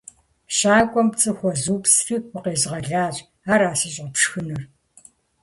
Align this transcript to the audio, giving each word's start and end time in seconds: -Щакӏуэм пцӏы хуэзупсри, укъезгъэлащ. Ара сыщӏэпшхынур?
-Щакӏуэм 0.55 1.07
пцӏы 1.11 1.31
хуэзупсри, 1.37 2.15
укъезгъэлащ. 2.35 3.17
Ара 3.53 3.69
сыщӏэпшхынур? 3.79 4.63